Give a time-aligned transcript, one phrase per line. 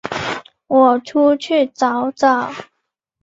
[0.65, 2.51] 我出来找找